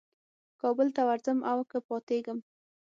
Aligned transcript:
کابل 0.61 0.87
ته 0.95 1.01
ورځم 1.07 1.39
او 1.51 1.59
که 1.69 1.77
پاتېږم. 1.87 2.39